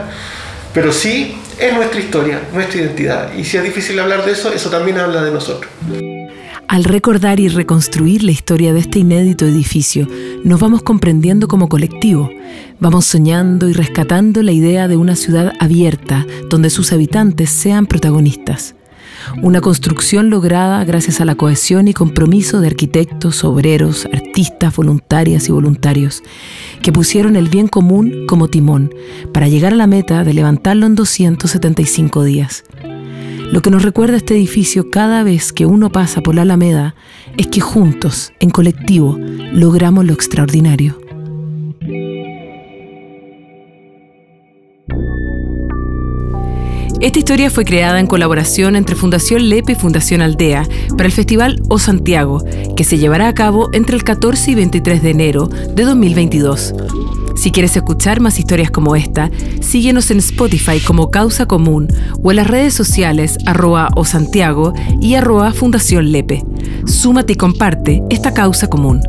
Pero 0.73 0.91
sí 0.91 1.37
es 1.59 1.75
nuestra 1.75 2.01
historia, 2.01 2.43
nuestra 2.53 2.81
identidad. 2.81 3.35
Y 3.35 3.45
si 3.45 3.57
es 3.57 3.63
difícil 3.63 3.99
hablar 3.99 4.25
de 4.25 4.33
eso, 4.33 4.53
eso 4.53 4.71
también 4.71 4.99
habla 4.99 5.23
de 5.23 5.31
nosotros. 5.31 5.71
Al 6.67 6.85
recordar 6.85 7.41
y 7.41 7.49
reconstruir 7.49 8.23
la 8.23 8.33
historia 8.33 8.73
de 8.73 8.81
este 8.81 8.99
inédito 8.99 9.45
edificio, 9.45 10.09
nos 10.45 10.59
vamos 10.59 10.83
comprendiendo 10.83 11.47
como 11.47 11.69
colectivo. 11.69 12.31
Vamos 12.81 13.05
soñando 13.05 13.69
y 13.69 13.73
rescatando 13.75 14.43
la 14.43 14.53
idea 14.53 14.89
de 14.89 14.97
una 14.97 15.15
ciudad 15.15 15.53
abierta, 15.61 16.27
donde 16.51 16.71
sus 16.71 16.93
habitantes 16.93 17.51
sean 17.51 17.87
protagonistas. 17.87 18.75
Una 19.43 19.61
construcción 19.61 20.31
lograda 20.31 20.85
gracias 20.85 21.21
a 21.21 21.25
la 21.25 21.35
cohesión 21.35 21.89
y 21.89 21.95
compromiso 21.95 22.61
de 22.61 22.69
arquitectos, 22.69 23.45
obreros, 23.45 24.07
artistas, 24.13 24.77
voluntarias 24.77 25.49
y 25.49 25.53
voluntarios, 25.53 26.23
que 26.83 26.93
pusieron 26.93 27.37
el 27.37 27.49
bien 27.49 27.69
común 27.69 28.27
como 28.27 28.49
timón 28.49 28.95
para 29.33 29.49
llegar 29.49 29.73
a 29.73 29.77
la 29.77 29.87
meta 29.87 30.25
de 30.25 30.35
levantarlo 30.35 30.87
en 30.87 30.95
275 30.95 32.25
días. 32.25 32.65
Lo 33.53 33.63
que 33.63 33.71
nos 33.71 33.83
recuerda 33.83 34.17
este 34.17 34.35
edificio 34.35 34.91
cada 34.91 35.23
vez 35.23 35.53
que 35.53 35.67
uno 35.67 35.91
pasa 35.91 36.23
por 36.23 36.35
la 36.35 36.43
Alameda 36.43 36.95
es 37.37 37.47
que 37.49 37.61
juntos, 37.61 38.33
en 38.41 38.51
colectivo, 38.51 39.19
logramos 39.53 40.05
lo 40.05 40.13
extraordinario. 40.13 41.04
Esta 47.05 47.19
historia 47.19 47.51
fue 47.51 47.67
creada 47.67 48.01
en 48.01 48.07
colaboración 48.07 48.77
entre 48.77 48.97
Fundación 48.97 49.51
Lepe 49.51 49.73
y 49.73 49.75
Fundación 49.75 50.23
Aldea 50.23 50.67
para 50.97 51.05
el 51.05 51.13
Festival 51.13 51.61
O 51.69 51.79
Santiago, 51.79 52.43
que 52.77 52.83
se 52.83 52.97
llevará 52.97 53.29
a 53.29 53.35
cabo 53.35 53.69
entre 53.75 53.95
el 53.95 54.05
14 54.05 54.53
y 54.53 54.55
23 54.55 55.03
de 55.03 55.11
enero 55.11 55.49
de 55.49 55.85
2022. 55.85 56.75
Si 57.37 57.51
quieres 57.51 57.77
escuchar 57.77 58.21
más 58.21 58.39
historias 58.39 58.71
como 58.71 58.97
esta, 58.97 59.31
síguenos 59.61 60.11
en 60.11 60.21
Spotify 60.21 60.81
como 60.81 61.11
Causa 61.11 61.45
Común 61.45 61.89
o 62.23 62.31
en 62.31 62.37
las 62.39 62.47
redes 62.47 62.73
sociales 62.73 63.37
arroba 63.45 63.91
o 63.97 64.07
Santiago 64.07 64.73
y 65.03 65.17
arroba 65.17 65.53
Fundación 65.53 66.11
Lepe. 66.11 66.43
Súmate 66.87 67.35
y 67.35 67.37
comparte 67.37 68.03
esta 68.09 68.33
causa 68.33 68.69
común. 68.69 69.03